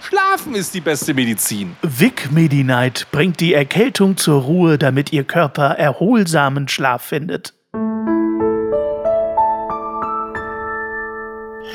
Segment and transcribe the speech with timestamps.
[0.00, 1.76] Schlafen ist die beste Medizin.
[1.82, 7.54] Vic Medi-Night bringt die Erkältung zur Ruhe, damit Ihr Körper erholsamen Schlaf findet.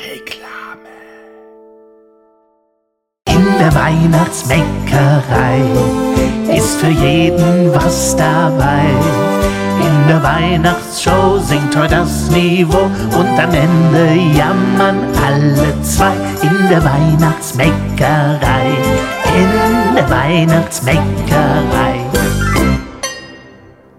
[0.06, 0.90] Reklame.
[3.28, 5.60] In der Weihnachtsbäckerei
[6.56, 8.84] ist für jeden was dabei.
[10.04, 16.12] In der Weihnachtsshow singt heute das Niveau und am Ende jammern alle zwei.
[16.42, 18.66] In der Weihnachtsbäckerei,
[19.34, 22.00] in der Weihnachtsbäckerei.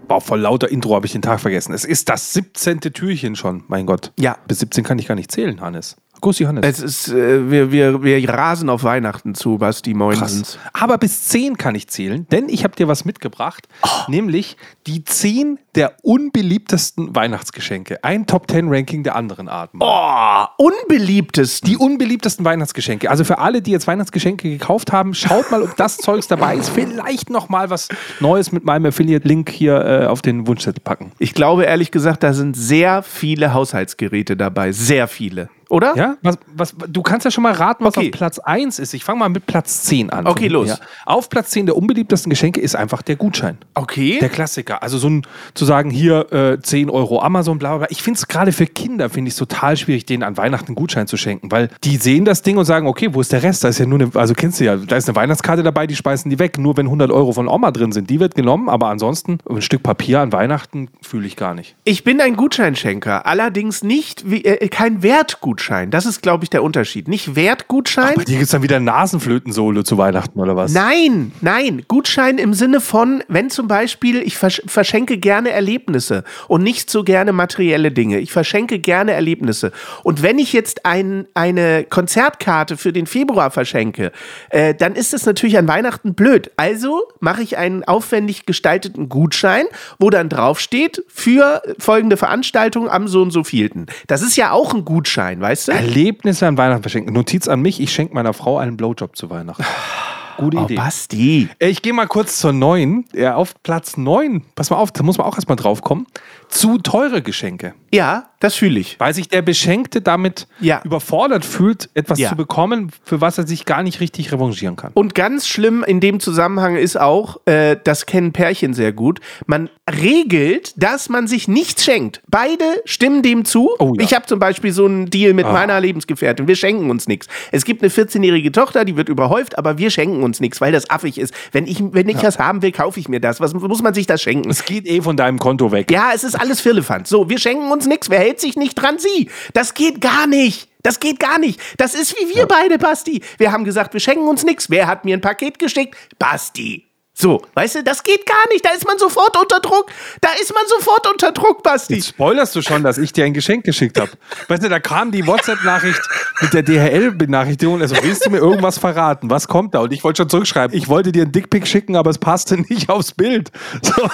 [0.08, 1.73] Boah, voll lauter Intro habe ich den Tag vergessen.
[1.73, 2.81] Es ist das 17.
[2.81, 4.11] Türchen schon, mein Gott.
[4.20, 4.38] Ja.
[4.48, 5.95] Bis 17 kann ich gar nicht zählen, Hannes.
[6.22, 6.64] Grüß dich, Hannes.
[6.64, 10.59] Es ist, äh, wir, wir, wir rasen auf Weihnachten zu, Basti, moinsens.
[10.72, 13.88] Aber bis 10 kann ich zählen, denn ich habe dir was mitgebracht, Oh.
[14.08, 18.04] nämlich die 10 der unbeliebtesten Weihnachtsgeschenke.
[18.04, 19.80] Ein Top 10 Ranking der anderen Arten.
[19.82, 21.70] Oh, unbeliebtesten.
[21.70, 23.09] Die unbeliebtesten Weihnachtsgeschenke.
[23.09, 26.70] Also für alle, die jetzt Weihnachtsgeschenke gekauft haben, schaut mal, ob das Zeugs dabei ist.
[26.70, 31.12] Vielleicht noch mal was Neues mit meinem Affiliate-Link hier äh, auf den Wunschzettel packen.
[31.20, 34.72] Ich glaube ehrlich gesagt, da sind sehr viele Haushaltsgeräte dabei.
[34.72, 35.50] Sehr viele.
[35.70, 35.95] Oder?
[35.98, 36.16] Ja?
[36.22, 38.08] Was, was, du kannst ja schon mal raten, was Okay.
[38.08, 38.94] auf Platz 1 ist.
[38.94, 40.28] Ich fange mal mit Platz 10 an.
[40.28, 40.67] Okay, los.
[40.67, 40.78] Ja.
[41.06, 43.58] Auf Platz 10 der unbeliebtesten Geschenke ist einfach der Gutschein.
[43.73, 44.20] Okay.
[44.22, 44.84] Der Klassiker.
[44.84, 45.26] Also so ein,
[45.66, 47.88] zu sagen, hier äh, 10 Euro Amazon, bla bla bla.
[47.89, 50.75] Ich finde es gerade für Kinder, finde ich es total schwierig, denen an Weihnachten einen
[50.75, 53.63] Gutschein zu schenken, weil die sehen das Ding und sagen, okay, wo ist der Rest?
[53.63, 55.95] Da ist ja nur eine, also kennst du ja, da ist eine Weihnachtskarte dabei, die
[55.95, 56.58] speisen die weg.
[56.58, 59.83] Nur wenn 100 Euro von Oma drin sind, die wird genommen, aber ansonsten ein Stück
[59.83, 61.75] Papier an Weihnachten fühle ich gar nicht.
[61.83, 65.92] Ich bin ein Gutscheinschenker, allerdings nicht wie, äh, kein Wertgutschein.
[65.92, 67.08] Das ist, glaube ich, der Unterschied.
[67.08, 68.15] Nicht Wertgutschein.
[68.15, 70.73] Bei dir gibt es dann wieder ein Nasenflöten-Solo zu Weihnachten oder was?
[70.73, 76.61] Nein, nein, Gutschein im Sinne von, wenn zum Beispiel, ich versch verschenke gerne Erlebnisse und
[76.61, 78.20] nicht so gerne materielle Dinge.
[78.20, 79.71] Ich verschenke gerne Erlebnisse.
[80.04, 84.11] Und wenn ich jetzt ein, eine Konzertkarte für den Februar verschenke,
[84.49, 86.52] äh, dann ist es natürlich an Weihnachten blöd.
[86.58, 89.66] Also mache ich einen aufwendig gestalteten Gutschein,
[89.99, 93.87] wo dann draufsteht, für folgende Veranstaltung am so und so vielten.
[94.08, 95.72] Das ist ja auch ein Gutschein, weißt du?
[95.72, 97.14] Erlebnisse an Weihnachten verschenken.
[97.14, 99.64] Notiz an mich, ich schenke meiner Frau einen Blowjob zu Weihnachten.
[100.38, 100.76] Gute Oh, Idee.
[100.76, 101.50] Basti.
[101.60, 103.06] Äh, Ich gehe mal kurz zur 9.
[103.14, 106.08] Ja, auf Platz 9, pass mal auf, da muss man auch erstmal drauf kommen.
[106.50, 107.73] Zu teure Geschenke.
[107.94, 109.00] Ja, das fühle ich.
[109.00, 110.82] Weil sich der Beschenkte damit Ja.
[110.83, 112.30] überfordert fühlt, etwas Ja.
[112.30, 114.92] zu bekommen, für was er sich gar nicht richtig revanchieren kann.
[114.94, 119.70] Und ganz schlimm in dem Zusammenhang ist auch, äh, das kennen Pärchen sehr gut, man
[119.89, 122.22] regelt, dass man sich nichts schenkt.
[122.28, 123.70] Beide stimmen dem zu.
[123.80, 124.04] Oh ja.
[124.04, 126.48] Ich habe zum Beispiel so einen Deal mit meiner Lebensgefährtin.
[126.48, 127.28] Wir schenken uns nichts.
[127.52, 130.89] Es gibt eine 14-jährige Tochter, die wird überhäuft, aber wir schenken uns nichts, weil das
[130.89, 131.34] affig ist.
[131.51, 133.39] Wenn ich, wenn ich was haben will, kaufe ich mir das.
[133.39, 134.50] Was muss man sich das schenken?
[134.50, 135.92] Es geht eh von deinem Konto weg.
[135.92, 137.10] Ja, es ist alles Firlefanz.
[137.10, 138.10] So, wir schenken uns nichts.
[138.10, 139.00] Wer hält sich nicht dran?
[139.00, 139.30] Sie.
[139.54, 140.69] Das geht gar nicht.
[140.84, 141.60] Das geht gar nicht.
[141.78, 143.24] Das ist wie wir beide, Basti.
[143.38, 144.69] Wir haben gesagt, wir schenken uns nichts.
[144.69, 145.96] Wer hat mir ein Paket geschickt?
[146.19, 146.86] Basti.
[147.18, 148.65] So, weißt du, das geht gar nicht.
[148.65, 149.86] Da ist man sofort unter Druck.
[150.19, 151.95] Da ist man sofort unter Druck, Basti.
[151.95, 154.12] Jetzt spoilerst du schon, dass ich dir ein Geschenk geschickt habe.
[154.50, 156.01] Weißt du, da kam die WhatsApp-Nachricht
[156.42, 157.80] mit der DHL-Benachrichtigung.
[157.81, 159.30] Also, willst du mir irgendwas verraten?
[159.30, 159.80] Was kommt da?
[159.80, 160.77] Und ich wollte schon zurückschreiben.
[160.77, 163.50] Ich wollte dir einen Dickpick schicken, aber es passte nicht aufs Bild.
[163.81, 163.94] So.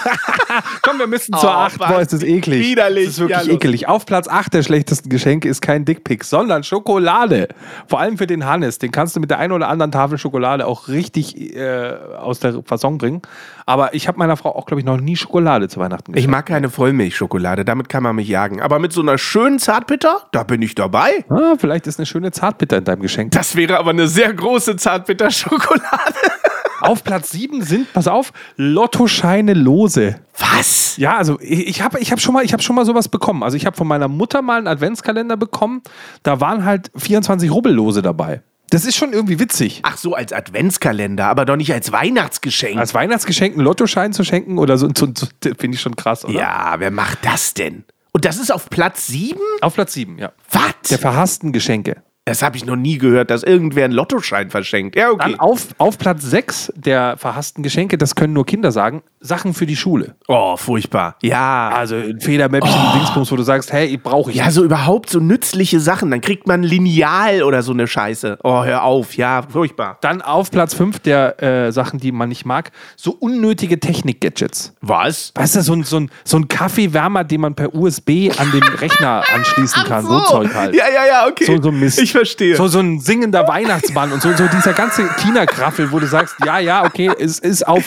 [0.83, 1.79] Komm, wir müssen zur Oh, 8.
[1.79, 2.63] Boah, ist das eklig.
[2.63, 3.05] widerlich.
[3.05, 3.55] Das ist wirklich Ja, los.
[3.55, 3.87] ekelig.
[3.87, 7.47] Auf Platz 8 der schlechtesten Geschenke ist kein Dickpick, sondern Schokolade.
[7.87, 8.77] Vor allem für den Hannes.
[8.77, 12.61] Den kannst du mit der einen oder anderen Tafel Schokolade auch richtig äh, aus der
[12.91, 13.21] Fasson bringen.
[13.65, 16.45] Aber ich habe meiner Frau auch, glaube ich, noch nie Schokolade zu Weihnachten Ich mag
[16.45, 17.63] keine Vollmilchschokolade.
[17.65, 18.61] Damit kann man mich jagen.
[18.61, 21.25] Aber mit so einer schönen Zartbitter, da bin ich dabei.
[21.29, 23.31] Ah, vielleicht ist eine schöne Zartbitter in deinem Geschenk.
[23.31, 25.81] Das wäre aber eine sehr große Zartbitter-Schokolade.
[26.81, 30.15] Auf Platz 7 sind, pass auf, Lottoscheine lose.
[30.39, 30.97] Was?
[30.97, 33.43] Ja, also ich, ich habe ich hab schon, mal- ich hab schon mal sowas bekommen.
[33.43, 35.83] Also ich habe von meiner Mutter mal einen Adventskalender bekommen.
[36.23, 38.41] Da waren halt 24 Rubbellose dabei.
[38.71, 39.81] Das ist schon irgendwie witzig.
[39.83, 42.77] Ach so, als Adventskalender, aber doch nicht als Weihnachtsgeschenk.
[42.77, 46.39] Als Weihnachtsgeschenk einen Lottoschein zu schenken oder so, so, so finde ich schon krass, oder?
[46.39, 47.83] Ja, wer macht das denn?
[48.13, 49.39] Und das ist auf Platz 7?
[49.59, 50.31] Auf Platz 7, ja.
[50.49, 50.89] Was?
[50.89, 52.01] Der verhassten Geschenke.
[52.23, 54.95] Das habe ich noch nie gehört, dass irgendwer einen Lottoschein verschenkt.
[54.95, 55.31] Ja, okay.
[55.31, 59.65] Dann auf, auf Platz 6 der verhassten Geschenke, das können nur Kinder sagen, Sachen für
[59.65, 60.15] die Schule.
[60.27, 61.15] oh, furchtbar.
[61.21, 61.69] Ja.
[61.69, 62.97] Also ein Federmäppchen, oh.
[62.97, 64.37] Dingsbums, wo du sagst, hey, brauche ich.
[64.37, 66.09] Ja, so überhaupt so nützliche Sachen.
[66.09, 68.39] Dann kriegt man Lineal oder so eine Scheiße.
[68.43, 69.15] Oh, hör auf.
[69.15, 69.97] Ja, furchtbar.
[70.01, 74.73] Dann auf Platz 5 der äh, Sachen, die man nicht mag, so unnötige Technik-Gadgets.
[74.81, 75.31] Was?
[75.35, 78.63] Weißt du, so ein, so ein, so ein Kaffeewärmer, den man per USB an den
[78.79, 80.05] Rechner anschließen kann.
[80.05, 80.19] So.
[80.21, 80.75] Zeug halt.
[80.75, 81.45] Ja, ja, ja, okay.
[81.45, 81.99] So, so Mist.
[81.99, 82.55] Ich verstehe.
[82.55, 86.59] So, so ein singender Weihnachtsmann und so, so dieser ganze China-Kraffel, wo du sagst, ja,
[86.59, 87.83] ja, okay, es ist auf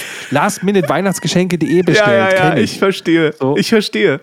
[1.24, 2.08] lastminute-weihnachtsgeschenke.de bestellt.
[2.08, 3.34] ja, ja, ja, kenn ich verstehe.
[3.38, 3.56] So.
[3.56, 4.20] Ich verstehe.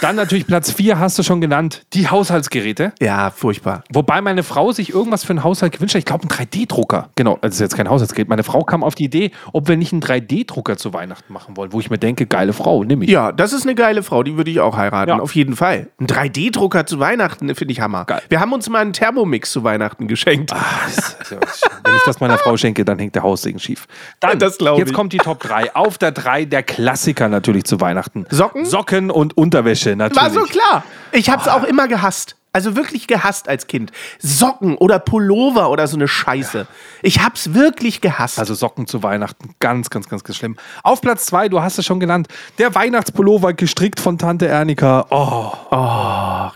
[0.00, 2.92] Dann natürlich Platz 4 hast du schon genannt, die Haushaltsgeräte.
[3.00, 3.82] Ja, furchtbar.
[3.92, 6.00] Wobei meine Frau sich irgendwas für einen Haushalt gewünscht hat.
[6.00, 7.10] Ich glaube, einen 3D-Drucker.
[7.16, 8.28] Genau, das ist jetzt kein Haushaltsgerät.
[8.28, 11.72] Meine Frau kam auf die Idee, ob wir nicht einen 3D-Drucker zu Weihnachten machen wollen,
[11.72, 13.10] wo ich mir denke, geile Frau, nimm ich.
[13.10, 15.18] Ja, das ist eine geile Frau, die würde ich auch heiraten, Ja.
[15.18, 15.88] auf jeden Fall.
[16.00, 18.04] Ein 3D-Drucker zu Weihnachten, finde ich Hammer.
[18.04, 18.22] Geil.
[18.28, 20.52] Wir haben uns mal einen Thermomix zu Weihnachten geschenkt.
[20.52, 23.86] Wenn ich das meiner Frau schenke, dann hängt der Haussegen schief.
[24.20, 24.94] Dann, Das glaub jetzt ich.
[24.94, 25.74] kommt die Top 3.
[25.74, 28.26] Auf der 3 der Klassiker natürlich zu Weihnachten.
[28.30, 28.64] Socken?
[28.64, 30.22] Socken und Unterwäsche natürlich.
[30.22, 30.84] War so klar.
[31.12, 32.36] Ich habe es auch immer gehasst.
[32.52, 33.92] Also wirklich gehasst als Kind.
[34.18, 36.66] Socken oder Pullover oder so eine Scheiße.
[37.02, 38.38] Ich hab's wirklich gehasst.
[38.38, 40.56] Also Socken zu Weihnachten, ganz, ganz, ganz, ganz schlimm.
[40.82, 42.26] Auf Platz 2, du hast es schon genannt,
[42.58, 45.06] der Weihnachtspullover gestrickt von Tante Ernika.
[45.10, 45.52] Oh,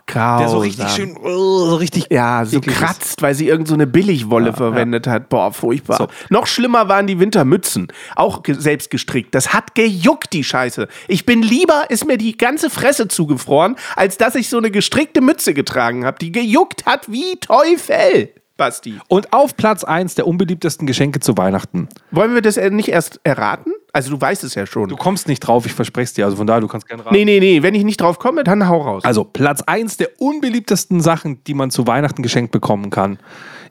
[0.06, 0.38] grausam.
[0.38, 2.66] der so richtig schön, oh, so richtig Ja, so ist.
[2.66, 5.28] kratzt, weil sie irgend so eine Billigwolle verwendet hat.
[5.28, 5.96] Boah, furchtbar.
[5.98, 6.08] So.
[6.30, 7.88] Noch schlimmer waren die Wintermützen.
[8.16, 9.34] Auch selbst gestrickt.
[9.34, 10.88] Das hat gejuckt, die Scheiße.
[11.08, 15.20] Ich bin lieber, ist mir die ganze Fresse zugefroren, als dass ich so eine gestrickte
[15.20, 18.30] Mütze getragen habe, die gejuckt hat wie Teufel.
[18.56, 18.98] Basti.
[19.08, 21.88] Und auf Platz 1 der unbeliebtesten Geschenke zu Weihnachten.
[22.10, 23.71] Wollen wir das äh, nicht erst erraten?
[23.94, 24.88] Also du weißt es ja schon.
[24.88, 26.24] Du kommst nicht drauf, ich verspreche es dir.
[26.24, 27.14] Also von daher, du kannst gerne raten.
[27.14, 27.62] nee, nee, nee.
[27.62, 29.04] Wenn ich nicht drauf komme, dann hau raus.
[29.04, 33.18] Also Platz 1 der unbeliebtesten Sachen, die man zu Weihnachten geschenkt bekommen kann,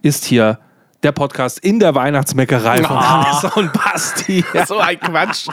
[0.03, 0.59] ist hier
[1.01, 4.45] der Podcast in der Weihnachtsmeckerei von Hannes und Basti.
[4.67, 5.47] so ein Quatsch.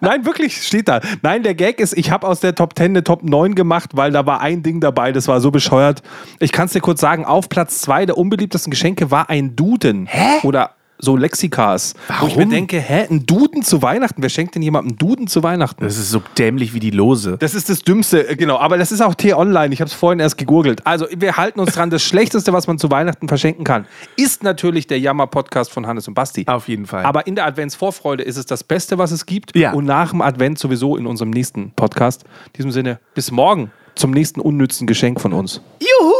[0.00, 1.00] Nein, wirklich, steht da.
[1.20, 4.10] Nein, der Gag ist, ich habe aus der Top 10 eine Top 9 gemacht, weil
[4.10, 6.02] da war ein Ding dabei, das war so bescheuert.
[6.40, 10.06] Ich kann es dir kurz sagen, auf Platz 2 der unbeliebtesten Geschenke war ein Duden.
[10.06, 10.38] Hä?
[10.44, 10.70] Oder
[11.02, 11.94] so Lexikas.
[12.20, 12.50] Wo ich mir Warum?
[12.50, 14.22] denke, hä, ein Duden zu Weihnachten?
[14.22, 15.82] Wer schenkt denn jemandem einen Duden zu Weihnachten?
[15.84, 17.36] Das ist so dämlich wie die Lose.
[17.38, 18.58] Das ist das Dümmste, äh, genau.
[18.58, 19.74] Aber das ist auch T-Online.
[19.74, 20.86] Ich habe es vorhin erst gegurgelt.
[20.86, 21.90] Also, wir halten uns dran.
[21.90, 26.14] Das Schlechteste, was man zu Weihnachten verschenken kann, ist natürlich der Jammer-Podcast von Hannes und
[26.14, 26.44] Basti.
[26.46, 27.04] Auf jeden Fall.
[27.04, 29.56] Aber in der Adventsvorfreude ist es das Beste, was es gibt.
[29.56, 29.72] Ja.
[29.72, 32.22] Und nach dem Advent sowieso in unserem nächsten Podcast.
[32.46, 35.60] In diesem Sinne, bis morgen zum nächsten unnützen Geschenk von uns.
[35.80, 36.12] Juhu!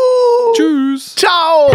[0.55, 1.15] Tschüss.
[1.15, 1.71] Ciao!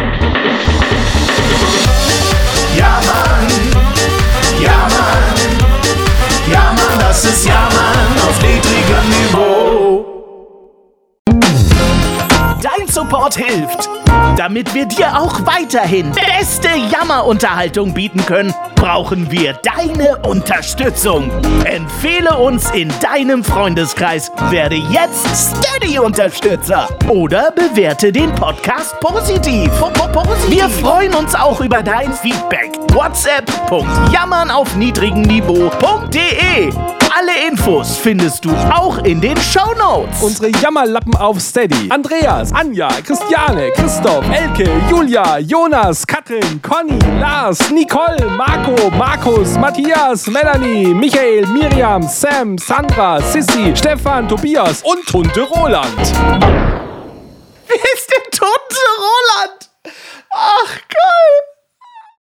[13.09, 13.89] Support hilft.
[14.35, 21.29] Damit wir dir auch weiterhin beste Jammerunterhaltung bieten können, brauchen wir deine Unterstützung.
[21.65, 29.71] Empfehle uns in deinem Freundeskreis, werde jetzt Steady-Unterstützer oder bewerte den Podcast positiv.
[30.49, 32.71] Wir freuen uns auch über dein Feedback.
[32.93, 36.71] WhatsApp.jammern auf niedrigem Niveau.de.
[37.19, 40.21] Alle Infos findest du auch in den Shownotes.
[40.21, 41.89] Unsere Jammerlappen auf Steady.
[41.89, 48.17] Andreas, Anja, Christiane, Christoph, Elke, Julia, Jonas, Katrin, Conny, Lars, Nicole,
[48.67, 55.97] Marco, Markus, Matthias, Melanie, Michael, Miriam, Sam, Sandra, Sissy, Stefan, Tobias und Tunte Roland.
[57.65, 59.69] Wer ist denn Tunte Roland?
[60.33, 61.56] Ach, geil!